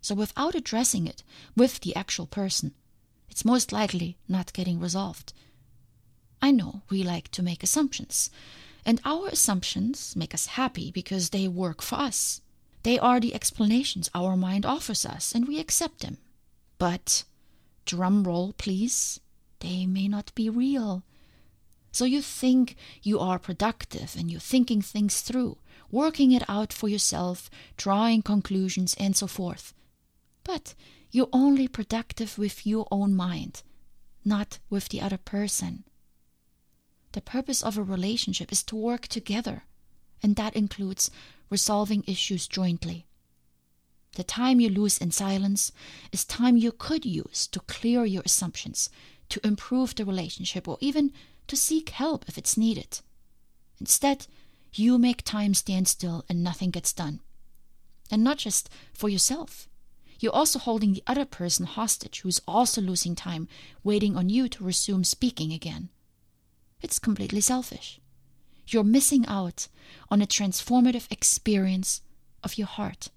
So 0.00 0.14
without 0.14 0.54
addressing 0.54 1.06
it 1.06 1.22
with 1.56 1.80
the 1.80 1.96
actual 1.96 2.26
person, 2.26 2.74
it's 3.28 3.44
most 3.44 3.72
likely 3.72 4.18
not 4.28 4.52
getting 4.52 4.78
resolved. 4.78 5.32
I 6.40 6.50
know 6.50 6.82
we 6.90 7.02
like 7.02 7.30
to 7.32 7.42
make 7.42 7.62
assumptions, 7.62 8.30
and 8.84 9.00
our 9.04 9.28
assumptions 9.28 10.14
make 10.14 10.34
us 10.34 10.46
happy 10.46 10.90
because 10.90 11.30
they 11.30 11.48
work 11.48 11.80
for 11.80 11.96
us. 11.96 12.42
They 12.82 12.98
are 12.98 13.18
the 13.18 13.34
explanations 13.34 14.10
our 14.14 14.36
mind 14.36 14.66
offers 14.66 15.06
us, 15.06 15.34
and 15.34 15.48
we 15.48 15.58
accept 15.58 16.00
them. 16.00 16.18
But, 16.78 17.24
drum 17.86 18.24
roll 18.24 18.52
please, 18.52 19.20
they 19.64 19.86
may 19.86 20.08
not 20.08 20.34
be 20.34 20.50
real. 20.50 21.02
So 21.90 22.04
you 22.04 22.20
think 22.20 22.76
you 23.02 23.18
are 23.18 23.38
productive 23.38 24.14
and 24.18 24.30
you're 24.30 24.40
thinking 24.40 24.82
things 24.82 25.22
through, 25.22 25.56
working 25.90 26.32
it 26.32 26.42
out 26.48 26.72
for 26.72 26.88
yourself, 26.88 27.48
drawing 27.76 28.20
conclusions, 28.20 28.94
and 28.98 29.16
so 29.16 29.26
forth. 29.26 29.72
But 30.42 30.74
you're 31.10 31.30
only 31.32 31.66
productive 31.66 32.36
with 32.36 32.66
your 32.66 32.86
own 32.90 33.14
mind, 33.14 33.62
not 34.24 34.58
with 34.68 34.88
the 34.88 35.00
other 35.00 35.18
person. 35.18 35.84
The 37.12 37.22
purpose 37.22 37.62
of 37.62 37.78
a 37.78 37.82
relationship 37.82 38.52
is 38.52 38.62
to 38.64 38.76
work 38.76 39.06
together, 39.06 39.62
and 40.22 40.36
that 40.36 40.56
includes 40.56 41.10
resolving 41.48 42.04
issues 42.06 42.48
jointly. 42.48 43.06
The 44.16 44.24
time 44.24 44.60
you 44.60 44.68
lose 44.68 44.98
in 44.98 45.10
silence 45.10 45.72
is 46.12 46.24
time 46.24 46.56
you 46.56 46.72
could 46.72 47.04
use 47.04 47.46
to 47.48 47.60
clear 47.60 48.04
your 48.04 48.22
assumptions, 48.24 48.90
to 49.28 49.46
improve 49.46 49.94
the 49.94 50.04
relationship, 50.04 50.68
or 50.68 50.78
even 50.80 51.12
to 51.46 51.56
seek 51.56 51.90
help 51.90 52.24
if 52.28 52.38
it's 52.38 52.56
needed. 52.56 53.00
Instead, 53.80 54.26
you 54.72 54.98
make 54.98 55.22
time 55.22 55.54
stand 55.54 55.88
still 55.88 56.24
and 56.28 56.42
nothing 56.42 56.70
gets 56.70 56.92
done. 56.92 57.20
And 58.10 58.24
not 58.24 58.38
just 58.38 58.68
for 58.92 59.08
yourself. 59.08 59.68
You're 60.20 60.34
also 60.34 60.58
holding 60.58 60.92
the 60.92 61.02
other 61.06 61.24
person 61.24 61.66
hostage 61.66 62.20
who's 62.20 62.40
also 62.46 62.80
losing 62.80 63.14
time 63.14 63.48
waiting 63.82 64.16
on 64.16 64.28
you 64.28 64.48
to 64.48 64.64
resume 64.64 65.04
speaking 65.04 65.52
again. 65.52 65.90
It's 66.80 66.98
completely 66.98 67.40
selfish. 67.40 68.00
You're 68.66 68.84
missing 68.84 69.26
out 69.26 69.68
on 70.10 70.22
a 70.22 70.26
transformative 70.26 71.10
experience 71.10 72.00
of 72.42 72.56
your 72.56 72.66
heart, 72.66 73.08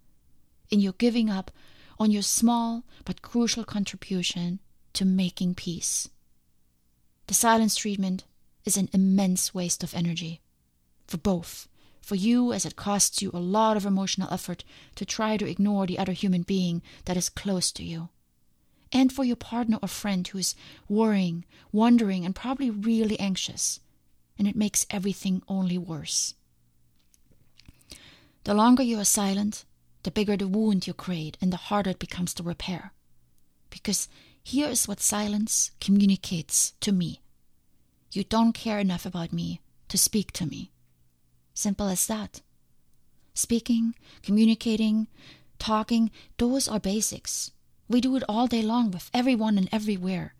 and 0.71 0.81
you're 0.81 0.93
giving 0.93 1.29
up 1.29 1.51
on 1.99 2.11
your 2.11 2.21
small 2.21 2.83
but 3.05 3.21
crucial 3.21 3.63
contribution 3.63 4.59
to 4.97 5.05
making 5.05 5.53
peace. 5.53 6.09
The 7.27 7.35
silence 7.35 7.75
treatment 7.75 8.23
is 8.65 8.77
an 8.77 8.89
immense 8.93 9.53
waste 9.53 9.83
of 9.83 9.93
energy 9.93 10.41
for 11.07 11.17
both. 11.17 11.67
For 12.01 12.15
you, 12.15 12.51
as 12.51 12.65
it 12.65 12.75
costs 12.75 13.21
you 13.21 13.29
a 13.31 13.37
lot 13.37 13.77
of 13.77 13.85
emotional 13.85 14.31
effort 14.33 14.63
to 14.95 15.05
try 15.05 15.37
to 15.37 15.47
ignore 15.47 15.85
the 15.85 15.99
other 15.99 16.13
human 16.13 16.41
being 16.41 16.81
that 17.05 17.15
is 17.15 17.29
close 17.29 17.71
to 17.73 17.83
you. 17.83 18.09
And 18.91 19.13
for 19.13 19.23
your 19.23 19.35
partner 19.35 19.77
or 19.83 19.87
friend 19.87 20.27
who 20.27 20.39
is 20.39 20.55
worrying, 20.89 21.45
wondering, 21.71 22.25
and 22.25 22.33
probably 22.33 22.71
really 22.71 23.19
anxious. 23.19 23.79
And 24.39 24.47
it 24.47 24.55
makes 24.55 24.87
everything 24.89 25.43
only 25.47 25.77
worse. 25.77 26.33
The 28.45 28.55
longer 28.55 28.81
you 28.81 28.97
are 28.99 29.05
silent, 29.05 29.63
the 30.03 30.11
bigger 30.11 30.37
the 30.37 30.47
wound 30.47 30.87
you 30.87 30.93
create 30.93 31.37
and 31.39 31.53
the 31.53 31.57
harder 31.57 31.91
it 31.91 31.99
becomes 31.99 32.33
to 32.35 32.43
repair. 32.43 32.93
Because 33.69 34.07
here 34.47 34.69
is 34.69 34.87
what 34.87 34.99
silence 35.01 35.71
communicates 35.79 36.73
to 36.79 36.91
me 36.91 37.21
you 38.11 38.23
don't 38.23 38.53
care 38.53 38.79
enough 38.79 39.05
about 39.05 39.33
me 39.33 39.61
to 39.89 39.97
speak 39.97 40.31
to 40.33 40.45
me. 40.45 40.71
Simple 41.53 41.87
as 41.87 42.07
that. 42.07 42.41
Speaking, 43.33 43.93
communicating, 44.23 45.07
talking, 45.59 46.09
those 46.37 46.67
are 46.67 46.79
basics. 46.79 47.51
We 47.87 48.01
do 48.01 48.15
it 48.15 48.23
all 48.27 48.47
day 48.47 48.61
long 48.61 48.91
with 48.91 49.11
everyone 49.13 49.57
and 49.57 49.69
everywhere. 49.71 50.33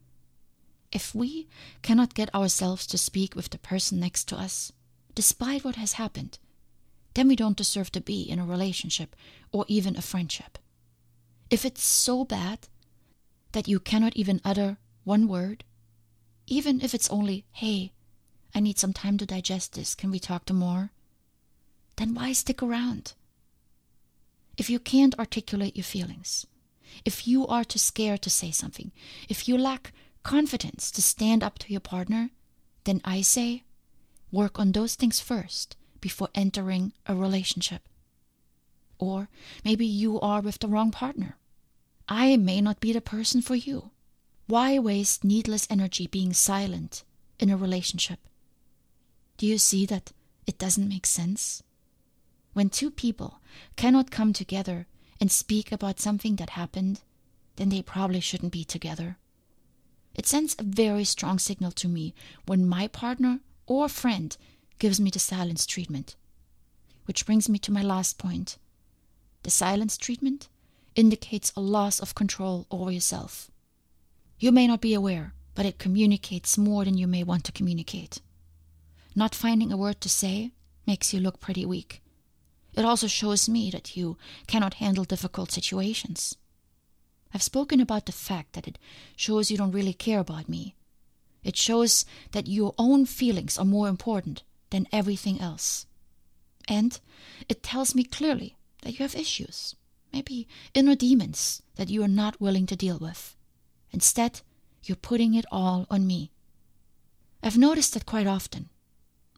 If 0.91 1.13
we 1.13 1.47
cannot 1.81 2.15
get 2.15 2.33
ourselves 2.33 2.87
to 2.87 2.97
speak 2.97 3.35
with 3.35 3.49
the 3.49 3.59
person 3.59 3.99
next 3.99 4.27
to 4.29 4.35
us, 4.35 4.71
despite 5.13 5.63
what 5.63 5.75
has 5.75 5.93
happened, 5.93 6.39
then 7.13 7.27
we 7.27 7.35
don't 7.35 7.57
deserve 7.57 7.91
to 7.91 8.01
be 8.01 8.21
in 8.21 8.39
a 8.39 8.45
relationship 8.45 9.15
or 9.51 9.65
even 9.67 9.95
a 9.95 10.01
friendship. 10.01 10.57
If 11.49 11.65
it's 11.65 11.83
so 11.83 12.25
bad 12.25 12.67
that 13.57 13.67
you 13.67 13.79
cannot 13.79 14.15
even 14.15 14.39
utter 14.45 14.77
one 15.03 15.27
word, 15.27 15.63
even 16.45 16.79
if 16.79 16.93
it's 16.93 17.09
only, 17.09 17.43
hey, 17.53 17.91
I 18.53 18.59
need 18.59 18.77
some 18.77 18.93
time 18.93 19.17
to 19.17 19.25
digest 19.25 19.73
this, 19.73 19.95
can 19.95 20.11
we 20.11 20.19
talk 20.19 20.45
tomorrow? 20.45 20.89
Then 21.95 22.13
why 22.13 22.33
stick 22.33 22.61
around? 22.61 23.13
If 24.57 24.69
you 24.69 24.77
can't 24.77 25.17
articulate 25.17 25.75
your 25.75 25.85
feelings, 25.85 26.45
if 27.03 27.27
you 27.27 27.47
are 27.47 27.63
too 27.63 27.79
scared 27.79 28.21
to 28.21 28.29
say 28.29 28.51
something, 28.51 28.91
if 29.27 29.47
you 29.47 29.57
lack 29.57 29.91
confidence 30.21 30.91
to 30.91 31.01
stand 31.01 31.41
up 31.41 31.57
to 31.57 31.71
your 31.71 31.81
partner, 31.81 32.29
then 32.83 33.01
I 33.03 33.21
say 33.21 33.63
work 34.31 34.59
on 34.59 34.71
those 34.71 34.93
things 34.93 35.19
first 35.19 35.75
before 35.99 36.29
entering 36.35 36.93
a 37.07 37.15
relationship. 37.15 37.89
Or 38.99 39.29
maybe 39.65 39.87
you 39.87 40.19
are 40.19 40.41
with 40.41 40.59
the 40.59 40.67
wrong 40.67 40.91
partner. 40.91 41.37
I 42.09 42.37
may 42.37 42.61
not 42.61 42.79
be 42.79 42.93
the 42.93 43.01
person 43.01 43.41
for 43.41 43.55
you. 43.55 43.91
Why 44.47 44.79
waste 44.79 45.23
needless 45.23 45.67
energy 45.69 46.07
being 46.07 46.33
silent 46.33 47.03
in 47.39 47.49
a 47.49 47.57
relationship? 47.57 48.19
Do 49.37 49.45
you 49.45 49.57
see 49.57 49.85
that 49.87 50.13
it 50.45 50.57
doesn't 50.57 50.87
make 50.87 51.05
sense? 51.05 51.63
When 52.53 52.69
two 52.69 52.89
people 52.89 53.39
cannot 53.75 54.09
come 54.09 54.33
together 54.33 54.87
and 55.19 55.31
speak 55.31 55.71
about 55.71 55.99
something 55.99 56.37
that 56.37 56.51
happened, 56.51 57.01
then 57.57 57.69
they 57.69 57.81
probably 57.81 58.21
shouldn't 58.21 58.53
be 58.53 58.63
together. 58.63 59.17
It 60.15 60.25
sends 60.25 60.55
a 60.57 60.63
very 60.63 61.03
strong 61.03 61.39
signal 61.39 61.71
to 61.73 61.87
me 61.87 62.15
when 62.45 62.67
my 62.67 62.87
partner 62.87 63.41
or 63.65 63.89
friend 63.89 64.35
gives 64.79 64.99
me 64.99 65.09
the 65.09 65.19
silence 65.19 65.65
treatment. 65.65 66.15
Which 67.05 67.25
brings 67.25 67.49
me 67.49 67.59
to 67.59 67.71
my 67.71 67.81
last 67.81 68.17
point. 68.17 68.57
The 69.43 69.51
silence 69.51 69.97
treatment 69.97 70.47
indicates 70.97 71.53
a 71.55 71.61
loss 71.61 71.99
of 71.99 72.15
control 72.15 72.65
over 72.69 72.91
yourself. 72.91 73.49
You 74.39 74.51
may 74.51 74.67
not 74.67 74.81
be 74.81 74.93
aware, 74.93 75.33
but 75.55 75.65
it 75.65 75.79
communicates 75.79 76.57
more 76.57 76.83
than 76.83 76.97
you 76.97 77.07
may 77.07 77.23
want 77.23 77.45
to 77.45 77.51
communicate. 77.51 78.19
Not 79.15 79.33
finding 79.33 79.71
a 79.71 79.77
word 79.77 80.01
to 80.01 80.09
say 80.09 80.51
makes 80.85 81.13
you 81.13 81.19
look 81.19 81.39
pretty 81.39 81.65
weak. 81.65 82.01
It 82.75 82.85
also 82.85 83.07
shows 83.07 83.47
me 83.47 83.71
that 83.71 83.95
you 83.95 84.17
cannot 84.47 84.75
handle 84.75 85.03
difficult 85.03 85.51
situations. 85.51 86.35
I've 87.33 87.43
spoken 87.43 87.79
about 87.79 88.05
the 88.05 88.11
fact 88.11 88.53
that 88.53 88.67
it 88.67 88.77
shows 89.15 89.49
you 89.49 89.57
don't 89.57 89.71
really 89.71 89.93
care 89.93 90.19
about 90.19 90.49
me. 90.49 90.75
It 91.43 91.55
shows 91.55 92.05
that 92.31 92.47
your 92.47 92.73
own 92.77 93.05
feelings 93.05 93.57
are 93.57 93.65
more 93.65 93.87
important 93.87 94.43
than 94.69 94.87
everything 94.91 95.39
else. 95.39 95.85
And 96.67 96.99
it 97.47 97.63
tells 97.63 97.95
me 97.95 98.03
clearly 98.03 98.57
that 98.81 98.91
you 98.91 98.99
have 98.99 99.15
issues, 99.15 99.75
maybe 100.11 100.47
inner 100.73 100.95
demons 100.95 101.61
that 101.75 101.89
you 101.89 102.03
are 102.03 102.07
not 102.07 102.41
willing 102.41 102.65
to 102.67 102.75
deal 102.75 102.97
with. 102.97 103.35
Instead, 103.91 104.41
you're 104.83 104.95
putting 104.95 105.33
it 105.33 105.45
all 105.51 105.85
on 105.89 106.07
me. 106.07 106.31
I've 107.43 107.57
noticed 107.57 107.93
that 107.93 108.05
quite 108.05 108.27
often. 108.27 108.69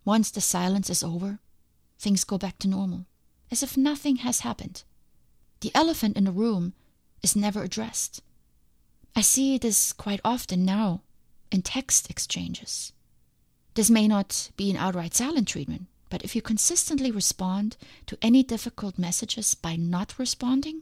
Once 0.06 0.32
the 0.32 0.42
silence 0.42 0.90
is 0.90 1.04
over, 1.04 1.40
things 1.98 2.24
go 2.24 2.38
back 2.38 2.58
to 2.60 2.68
normal, 2.68 3.06
as 3.52 3.62
if 3.62 3.78
nothing 3.78 4.18
has 4.18 4.42
happened. 4.42 4.84
The 5.62 5.72
elephant 5.76 6.18
in 6.18 6.24
the 6.24 6.32
room 6.32 6.74
is 7.22 7.36
never 7.36 7.64
addressed. 7.64 8.22
I 9.16 9.22
see 9.22 9.58
this 9.58 9.92
quite 9.92 10.22
often 10.24 10.64
now 10.64 11.02
in 11.52 11.62
text 11.62 12.10
exchanges. 12.10 12.94
This 13.74 13.90
may 13.90 14.08
not 14.08 14.52
be 14.56 14.70
an 14.70 14.78
outright 14.78 15.14
silent 15.14 15.48
treatment, 15.48 15.88
but 16.10 16.24
if 16.24 16.36
you 16.36 16.42
consistently 16.42 17.12
respond 17.12 17.78
to 18.08 18.18
any 18.22 18.44
difficult 18.44 18.98
messages 18.98 19.54
by 19.56 19.76
not 19.76 20.18
responding, 20.18 20.82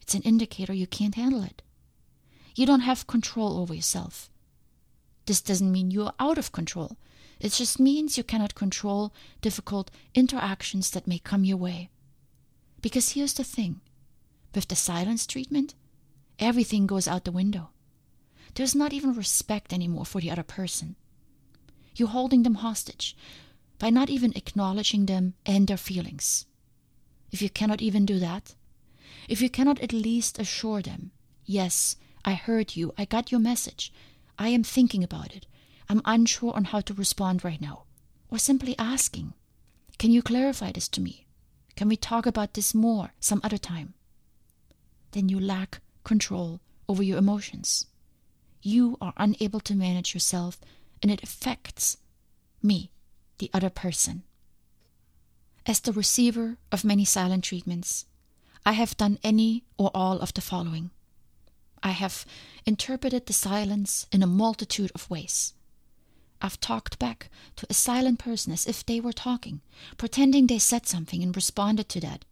it's 0.00 0.14
an 0.14 0.22
indicator 0.22 0.72
you 0.72 0.86
can't 0.86 1.14
handle 1.14 1.42
it. 1.42 1.62
You 2.54 2.66
don't 2.66 2.80
have 2.80 3.06
control 3.06 3.58
over 3.58 3.74
yourself. 3.74 4.30
This 5.26 5.40
doesn't 5.40 5.72
mean 5.72 5.90
you 5.90 6.04
are 6.04 6.14
out 6.20 6.38
of 6.38 6.52
control. 6.52 6.96
It 7.40 7.52
just 7.52 7.80
means 7.80 8.16
you 8.16 8.24
cannot 8.24 8.54
control 8.54 9.12
difficult 9.40 9.90
interactions 10.14 10.90
that 10.90 11.06
may 11.06 11.18
come 11.18 11.44
your 11.44 11.56
way. 11.56 11.90
Because 12.80 13.10
here's 13.10 13.34
the 13.34 13.44
thing 13.44 13.80
with 14.54 14.68
the 14.68 14.76
silence 14.76 15.26
treatment, 15.26 15.74
everything 16.38 16.86
goes 16.86 17.08
out 17.08 17.24
the 17.24 17.32
window. 17.32 17.70
There's 18.54 18.74
not 18.74 18.92
even 18.92 19.14
respect 19.14 19.72
anymore 19.72 20.06
for 20.06 20.20
the 20.20 20.30
other 20.30 20.44
person. 20.44 20.94
You're 21.96 22.08
holding 22.08 22.44
them 22.44 22.56
hostage 22.56 23.16
by 23.78 23.90
not 23.90 24.10
even 24.10 24.32
acknowledging 24.36 25.06
them 25.06 25.34
and 25.44 25.66
their 25.66 25.76
feelings. 25.76 26.46
If 27.30 27.42
you 27.42 27.50
cannot 27.50 27.82
even 27.82 28.06
do 28.06 28.18
that, 28.18 28.54
if 29.28 29.40
you 29.40 29.50
cannot 29.50 29.80
at 29.80 29.92
least 29.92 30.38
assure 30.38 30.82
them, 30.82 31.10
yes, 31.44 31.96
I 32.24 32.34
heard 32.34 32.76
you. 32.76 32.92
I 32.96 33.04
got 33.04 33.30
your 33.30 33.40
message. 33.40 33.92
I 34.38 34.48
am 34.48 34.64
thinking 34.64 35.04
about 35.04 35.34
it. 35.34 35.46
I'm 35.88 36.02
unsure 36.04 36.54
on 36.54 36.64
how 36.64 36.80
to 36.80 36.94
respond 36.94 37.44
right 37.44 37.60
now. 37.60 37.84
Or 38.30 38.38
simply 38.38 38.74
asking, 38.78 39.34
Can 39.98 40.10
you 40.10 40.22
clarify 40.22 40.72
this 40.72 40.88
to 40.88 41.00
me? 41.00 41.26
Can 41.76 41.88
we 41.88 41.96
talk 41.96 42.26
about 42.26 42.54
this 42.54 42.74
more 42.74 43.12
some 43.20 43.40
other 43.42 43.58
time? 43.58 43.94
Then 45.12 45.28
you 45.28 45.38
lack 45.38 45.80
control 46.04 46.60
over 46.88 47.02
your 47.02 47.18
emotions. 47.18 47.86
You 48.62 48.96
are 49.00 49.12
unable 49.16 49.60
to 49.60 49.74
manage 49.74 50.14
yourself, 50.14 50.60
and 51.02 51.10
it 51.10 51.22
affects 51.22 51.98
me, 52.62 52.90
the 53.38 53.50
other 53.52 53.70
person. 53.70 54.22
As 55.66 55.80
the 55.80 55.92
receiver 55.92 56.58
of 56.70 56.84
many 56.84 57.04
silent 57.04 57.44
treatments, 57.44 58.06
I 58.66 58.72
have 58.72 58.96
done 58.96 59.18
any 59.22 59.64
or 59.78 59.90
all 59.94 60.20
of 60.20 60.34
the 60.34 60.40
following. 60.40 60.90
I 61.82 61.90
have 61.90 62.24
interpreted 62.64 63.26
the 63.26 63.32
silence 63.32 64.06
in 64.10 64.22
a 64.22 64.26
multitude 64.26 64.90
of 64.94 65.10
ways. 65.10 65.54
I've 66.40 66.60
talked 66.60 66.98
back 66.98 67.30
to 67.56 67.66
a 67.70 67.74
silent 67.74 68.18
person 68.18 68.52
as 68.52 68.66
if 68.66 68.84
they 68.84 69.00
were 69.00 69.12
talking, 69.12 69.60
pretending 69.96 70.46
they 70.46 70.58
said 70.58 70.86
something 70.86 71.22
and 71.22 71.34
responded 71.34 71.88
to 71.90 72.00
that. 72.00 72.24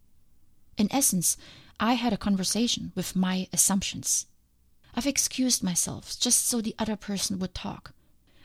In 0.77 0.89
essence, 0.91 1.37
I 1.81 1.95
had 1.95 2.13
a 2.13 2.19
conversation 2.19 2.93
with 2.95 3.17
my 3.17 3.49
assumptions. 3.53 4.27
I've 4.95 5.07
excused 5.07 5.63
myself 5.63 6.19
just 6.19 6.47
so 6.47 6.61
the 6.61 6.75
other 6.79 6.97
person 6.97 7.39
would 7.39 7.55
talk. 7.55 7.93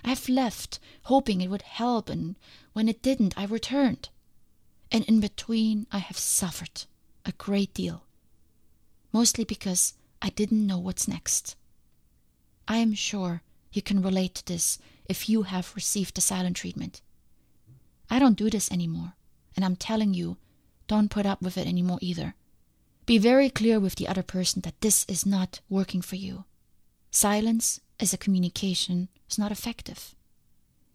I've 0.08 0.30
left, 0.30 0.80
hoping 1.04 1.42
it 1.42 1.50
would 1.50 1.64
help, 1.64 2.08
and 2.10 2.38
when 2.72 2.88
it 2.88 3.02
didn't, 3.02 3.38
I 3.38 3.44
returned. 3.44 4.08
And 4.90 5.04
in 5.04 5.20
between, 5.20 5.86
I 5.92 5.98
have 5.98 6.18
suffered 6.18 6.86
a 7.26 7.34
great 7.34 7.74
deal. 7.74 8.04
Mostly 9.12 9.44
because 9.44 9.96
I 10.22 10.30
didn't 10.30 10.66
know 10.66 10.80
what's 10.80 11.10
next. 11.10 11.58
I 12.70 12.78
am 12.78 12.94
sure 12.94 13.42
you 13.74 13.82
can 13.82 14.02
relate 14.02 14.36
to 14.36 14.46
this 14.46 14.80
if 15.10 15.28
you 15.28 15.44
have 15.44 15.76
received 15.76 16.16
the 16.16 16.22
silent 16.22 16.56
treatment. 16.56 17.02
I 18.10 18.18
don't 18.18 18.38
do 18.38 18.50
this 18.50 18.72
anymore, 18.72 19.14
and 19.58 19.66
I'm 19.66 19.76
telling 19.76 20.14
you, 20.14 20.38
don't 20.88 21.12
put 21.12 21.26
up 21.26 21.42
with 21.42 21.58
it 21.58 21.68
anymore 21.68 22.00
either. 22.00 22.34
Be 23.06 23.18
very 23.18 23.50
clear 23.50 23.78
with 23.78 23.96
the 23.96 24.08
other 24.08 24.24
person 24.24 24.62
that 24.62 24.80
this 24.80 25.06
is 25.10 25.26
not 25.26 25.60
working 25.70 26.02
for 26.02 26.16
you. 26.16 26.46
Silence 27.12 27.82
as 28.00 28.14
a 28.14 28.18
communication 28.18 29.10
is 29.30 29.38
not 29.38 29.52
effective. 29.52 30.16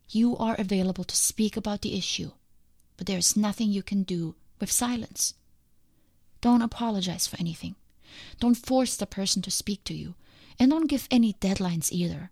You 0.08 0.36
are 0.36 0.56
available 0.58 1.04
to 1.04 1.16
speak 1.16 1.56
about 1.56 1.82
the 1.82 1.96
issue, 1.96 2.32
but 2.96 3.06
there 3.06 3.18
is 3.18 3.36
nothing 3.36 3.70
you 3.70 3.82
can 3.82 4.02
do 4.02 4.34
with 4.60 4.70
silence. 4.70 5.34
Don't 6.40 6.62
apologize 6.62 7.26
for 7.26 7.38
anything. 7.40 7.76
Don't 8.40 8.54
force 8.54 8.96
the 8.96 9.06
person 9.06 9.42
to 9.42 9.50
speak 9.50 9.84
to 9.84 9.94
you, 9.94 10.14
and 10.58 10.70
don't 10.70 10.86
give 10.86 11.08
any 11.10 11.32
deadlines 11.34 11.90
either. 11.90 12.30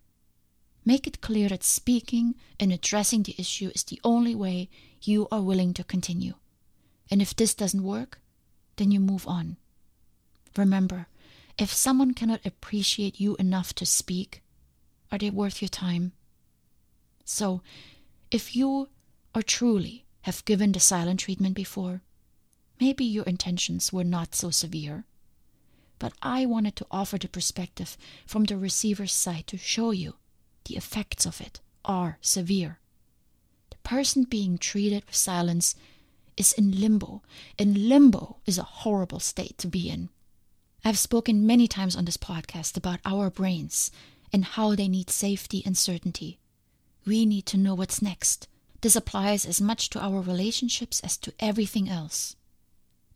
Make 0.84 1.06
it 1.06 1.20
clear 1.20 1.48
that 1.48 1.64
speaking 1.64 2.34
and 2.58 2.72
addressing 2.72 3.22
the 3.22 3.34
issue 3.38 3.70
is 3.74 3.84
the 3.84 4.00
only 4.04 4.34
way 4.34 4.68
you 5.02 5.28
are 5.30 5.40
willing 5.40 5.74
to 5.74 5.84
continue. 5.84 6.34
And 7.10 7.20
if 7.20 7.34
this 7.34 7.54
doesn't 7.54 7.82
work, 7.82 8.20
then 8.76 8.90
you 8.90 9.00
move 9.00 9.26
on. 9.26 9.56
Remember, 10.56 11.06
if 11.58 11.72
someone 11.72 12.14
cannot 12.14 12.44
appreciate 12.44 13.20
you 13.20 13.36
enough 13.36 13.74
to 13.74 13.86
speak, 13.86 14.42
are 15.10 15.18
they 15.18 15.30
worth 15.30 15.60
your 15.60 15.68
time? 15.68 16.12
So, 17.24 17.62
if 18.30 18.54
you 18.56 18.88
or 19.34 19.42
truly 19.42 20.04
have 20.22 20.44
given 20.44 20.72
the 20.72 20.80
silent 20.80 21.20
treatment 21.20 21.54
before, 21.54 22.02
maybe 22.80 23.04
your 23.04 23.24
intentions 23.24 23.92
were 23.92 24.04
not 24.04 24.34
so 24.34 24.50
severe. 24.50 25.04
But 25.98 26.12
I 26.22 26.46
wanted 26.46 26.76
to 26.76 26.86
offer 26.90 27.18
the 27.18 27.28
perspective 27.28 27.96
from 28.26 28.44
the 28.44 28.56
receiver's 28.56 29.12
side 29.12 29.46
to 29.48 29.58
show 29.58 29.90
you 29.90 30.14
the 30.64 30.76
effects 30.76 31.26
of 31.26 31.40
it 31.40 31.60
are 31.84 32.18
severe. 32.20 32.78
The 33.70 33.76
person 33.78 34.24
being 34.24 34.58
treated 34.58 35.04
with 35.06 35.14
silence 35.16 35.74
is 36.36 36.52
in 36.52 36.80
limbo, 36.80 37.22
and 37.58 37.88
limbo 37.88 38.38
is 38.46 38.58
a 38.58 38.62
horrible 38.62 39.20
state 39.20 39.58
to 39.58 39.68
be 39.68 39.90
in. 39.90 40.08
I've 40.84 40.98
spoken 40.98 41.46
many 41.46 41.68
times 41.68 41.94
on 41.96 42.06
this 42.06 42.16
podcast 42.16 42.76
about 42.76 43.00
our 43.04 43.28
brains 43.28 43.90
and 44.32 44.44
how 44.44 44.74
they 44.74 44.88
need 44.88 45.10
safety 45.10 45.62
and 45.64 45.76
certainty. 45.76 46.38
We 47.04 47.26
need 47.26 47.46
to 47.46 47.56
know 47.56 47.74
what's 47.74 48.02
next. 48.02 48.48
This 48.80 48.96
applies 48.96 49.44
as 49.44 49.60
much 49.60 49.90
to 49.90 50.00
our 50.00 50.20
relationships 50.20 51.00
as 51.00 51.16
to 51.18 51.34
everything 51.40 51.88
else. 51.88 52.36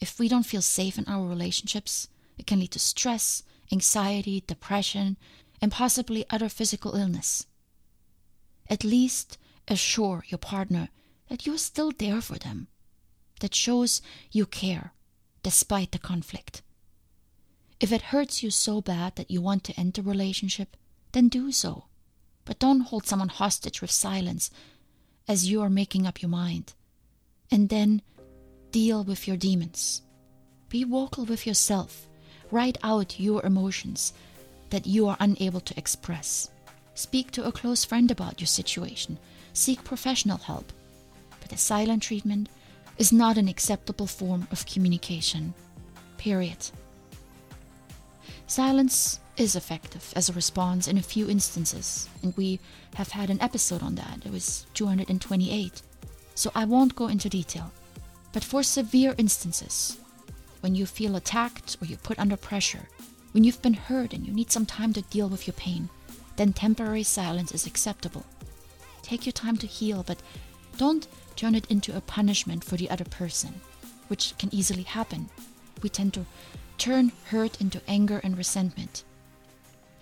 If 0.01 0.19
we 0.19 0.29
don't 0.29 0.47
feel 0.47 0.63
safe 0.63 0.99
in 0.99 1.07
our 1.07 1.27
relationships, 1.27 2.09
it 2.37 2.47
can 2.47 2.61
lead 2.61 2.73
to 2.73 2.79
stress, 2.79 3.43
anxiety, 3.73 4.43
depression, 4.47 5.17
and 5.61 5.73
possibly 5.73 6.25
other 6.29 6.49
physical 6.49 6.95
illness. 6.95 7.47
At 8.69 8.85
least 8.85 9.39
assure 9.69 10.25
your 10.29 10.39
partner 10.39 10.89
that 11.29 11.47
you're 11.47 11.59
still 11.59 11.91
there 11.91 12.21
for 12.21 12.39
them. 12.39 12.69
That 13.41 13.55
shows 13.55 14.03
you 14.31 14.47
care, 14.47 14.93
despite 15.43 15.93
the 15.93 15.99
conflict. 15.99 16.63
If 17.81 17.93
it 17.93 18.03
hurts 18.03 18.43
you 18.43 18.51
so 18.51 18.81
bad 18.81 19.17
that 19.17 19.31
you 19.31 19.41
want 19.41 19.65
to 19.65 19.79
end 19.79 19.95
the 19.95 20.03
relationship, 20.03 20.77
then 21.15 21.29
do 21.29 21.51
so. 21.51 21.85
But 22.45 22.59
don't 22.59 22.81
hold 22.81 23.07
someone 23.07 23.31
hostage 23.31 23.81
with 23.81 23.91
silence 23.91 24.51
as 25.27 25.51
you 25.51 25.63
are 25.63 25.71
making 25.71 26.07
up 26.07 26.21
your 26.21 26.29
mind. 26.29 26.75
And 27.51 27.69
then 27.69 28.03
deal 28.71 29.03
with 29.05 29.27
your 29.27 29.37
demons. 29.37 30.03
Be 30.69 30.85
vocal 30.85 31.25
with 31.25 31.47
yourself. 31.47 32.07
Write 32.51 32.77
out 32.83 33.19
your 33.19 33.45
emotions 33.47 34.13
that 34.71 34.87
you 34.87 35.09
are 35.09 35.17
unable 35.21 35.61
to 35.61 35.79
express. 35.79 36.51
Speak 36.95 37.31
to 37.33 37.45
a 37.45 37.53
close 37.53 37.85
friend 37.85 38.11
about 38.11 38.41
your 38.41 38.47
situation. 38.47 39.19
Seek 39.53 39.83
professional 39.85 40.39
help. 40.39 40.73
But 41.41 41.51
the 41.51 41.57
silent 41.57 42.03
treatment 42.03 42.49
is 42.99 43.13
not 43.13 43.39
an 43.39 43.49
acceptable 43.49 44.07
form 44.07 44.47
of 44.51 44.67
communication. 44.67 45.55
Period. 46.19 46.71
Silence 48.47 49.21
is 49.37 49.57
effective 49.57 50.13
as 50.15 50.29
a 50.29 50.33
response 50.33 50.87
in 50.87 50.97
a 50.97 51.03
few 51.03 51.29
instances, 51.29 52.09
and 52.23 52.37
we 52.37 52.61
have 52.95 53.11
had 53.11 53.31
an 53.31 53.41
episode 53.41 53.83
on 53.83 53.97
that. 53.97 54.23
It 54.25 54.33
was 54.33 54.67
228. 54.75 55.83
So 56.35 56.51
I 56.55 56.65
won't 56.65 56.97
go 56.97 57.09
into 57.09 57.29
detail. 57.29 57.73
But 58.33 58.45
for 58.45 58.63
severe 58.63 59.15
instances, 59.19 59.99
when 60.61 60.75
you 60.75 60.87
feel 60.87 61.17
attacked 61.17 61.77
or 61.81 61.87
you 61.87 61.97
put 61.97 62.19
under 62.19 62.37
pressure, 62.37 62.89
when 63.33 63.45
you've 63.45 63.63
been 63.63 63.75
hurt 63.75 64.13
and 64.13 64.27
you 64.27 64.33
need 64.33 64.51
some 64.51 64.67
time 64.67 64.93
to 64.95 65.03
deal 65.03 65.29
with 65.29 65.47
your 65.47 65.55
pain, 65.55 65.89
then 66.37 66.53
temporary 66.53 67.03
silence 67.03 67.53
is 67.53 67.67
acceptable. 67.67 68.25
Take 69.03 69.27
your 69.27 69.33
time 69.33 69.57
to 69.59 69.67
heal, 69.67 70.03
but 70.05 70.19
don't 70.77 71.07
turn 71.37 71.55
it 71.55 71.71
into 71.71 71.97
a 71.97 72.01
punishment 72.01 72.65
for 72.65 72.77
the 72.77 72.91
other 72.91 73.05
person, 73.05 73.61
which 74.09 74.37
can 74.39 74.53
easily 74.53 74.83
happen. 74.83 75.29
We 75.83 75.89
tend 75.89 76.15
to 76.15 76.27
turn 76.79 77.13
hurt 77.27 77.61
into 77.61 77.81
anger 77.87 78.21
and 78.25 78.37
resentment. 78.37 79.05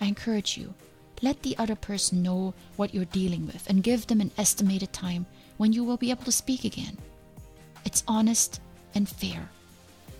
I 0.01 0.05
encourage 0.05 0.57
you, 0.57 0.73
let 1.21 1.41
the 1.41 1.57
other 1.57 1.75
person 1.75 2.21
know 2.21 2.53
what 2.75 2.93
you're 2.93 3.05
dealing 3.05 3.45
with 3.45 3.69
and 3.69 3.83
give 3.83 4.07
them 4.07 4.19
an 4.19 4.31
estimated 4.37 4.91
time 4.91 5.25
when 5.57 5.71
you 5.71 5.83
will 5.83 5.97
be 5.97 6.11
able 6.11 6.25
to 6.25 6.31
speak 6.31 6.65
again. 6.65 6.97
It's 7.85 8.03
honest 8.07 8.59
and 8.95 9.07
fair. 9.07 9.49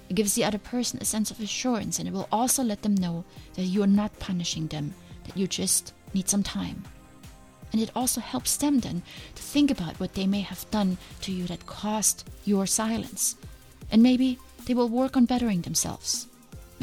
It 0.09 0.15
gives 0.15 0.35
the 0.35 0.45
other 0.45 0.57
person 0.57 0.99
a 1.01 1.05
sense 1.05 1.31
of 1.31 1.39
assurance 1.39 1.99
and 1.99 2.07
it 2.07 2.13
will 2.13 2.27
also 2.31 2.63
let 2.63 2.81
them 2.81 2.95
know 2.95 3.25
that 3.55 3.63
you 3.63 3.83
are 3.83 3.87
not 3.87 4.17
punishing 4.19 4.67
them, 4.67 4.93
that 5.25 5.37
you 5.37 5.47
just 5.47 5.93
need 6.13 6.29
some 6.29 6.43
time. 6.43 6.83
And 7.71 7.81
it 7.81 7.91
also 7.95 8.21
helps 8.21 8.55
them 8.55 8.79
then 8.79 9.01
to 9.35 9.41
think 9.41 9.71
about 9.71 9.99
what 9.99 10.13
they 10.13 10.27
may 10.27 10.41
have 10.41 10.69
done 10.69 10.97
to 11.21 11.31
you 11.31 11.47
that 11.47 11.65
caused 11.65 12.29
your 12.45 12.67
silence. 12.67 13.35
And 13.91 14.03
maybe 14.03 14.37
they 14.65 14.73
will 14.73 14.89
work 14.89 15.17
on 15.17 15.25
bettering 15.25 15.61
themselves. 15.61 16.27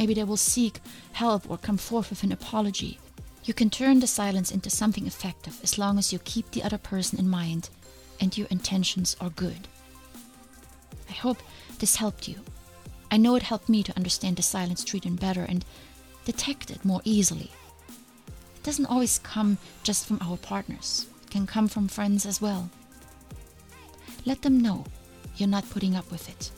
Maybe 0.00 0.14
they 0.14 0.24
will 0.24 0.38
seek 0.38 0.80
help 1.12 1.50
or 1.50 1.58
come 1.58 1.76
forth 1.76 2.08
with 2.08 2.22
an 2.22 2.32
apology. 2.32 2.98
You 3.44 3.52
can 3.52 3.68
turn 3.68 4.00
the 4.00 4.06
silence 4.06 4.50
into 4.50 4.70
something 4.70 5.06
effective 5.06 5.60
as 5.62 5.76
long 5.76 5.98
as 5.98 6.10
you 6.10 6.18
keep 6.20 6.50
the 6.50 6.62
other 6.62 6.78
person 6.78 7.18
in 7.18 7.28
mind 7.28 7.68
and 8.18 8.36
your 8.36 8.46
intentions 8.48 9.14
are 9.20 9.28
good. 9.28 9.68
I 11.10 11.12
hope 11.12 11.42
this 11.80 11.96
helped 11.96 12.28
you. 12.28 12.36
I 13.10 13.18
know 13.18 13.34
it 13.34 13.42
helped 13.42 13.68
me 13.68 13.82
to 13.82 13.94
understand 13.94 14.36
the 14.36 14.42
silence 14.42 14.84
treatment 14.84 15.20
better 15.20 15.42
and 15.42 15.66
detect 16.24 16.70
it 16.70 16.82
more 16.82 17.02
easily. 17.04 17.50
It 18.56 18.62
doesn't 18.62 18.86
always 18.86 19.18
come 19.18 19.58
just 19.82 20.06
from 20.06 20.18
our 20.22 20.38
partners, 20.38 21.08
it 21.24 21.30
can 21.30 21.46
come 21.46 21.68
from 21.68 21.88
friends 21.88 22.24
as 22.24 22.40
well. 22.40 22.70
Let 24.24 24.40
them 24.40 24.62
know 24.62 24.86
you're 25.36 25.46
not 25.46 25.68
putting 25.68 25.94
up 25.94 26.10
with 26.10 26.26
it. 26.30 26.50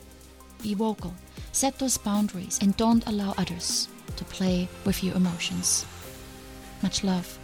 Be 0.63 0.75
vocal, 0.75 1.15
set 1.53 1.79
those 1.79 1.99
boundaries, 1.99 2.59
and 2.61 2.77
don't 2.77 3.07
allow 3.07 3.35
others 3.38 3.88
to 4.17 4.25
play 4.25 4.69
with 4.85 5.05
your 5.05 5.15
emotions. 5.15 5.87
Much 6.83 7.05
love. 7.05 7.38